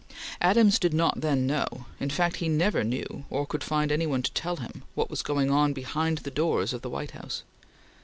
Adams 0.41 0.79
did 0.79 0.95
not 0.95 1.21
then 1.21 1.45
know 1.45 1.85
in 1.99 2.09
fact, 2.09 2.37
he 2.37 2.49
never 2.49 2.83
knew, 2.83 3.23
or 3.29 3.45
could 3.45 3.63
find 3.63 3.91
any 3.91 4.07
one 4.07 4.23
to 4.23 4.31
tell 4.31 4.55
him 4.55 4.81
what 4.95 5.11
was 5.11 5.21
going 5.21 5.51
on 5.51 5.73
behind 5.73 6.17
the 6.17 6.31
doors 6.31 6.73
of 6.73 6.81
the 6.81 6.89
White 6.89 7.11
House. 7.11 7.43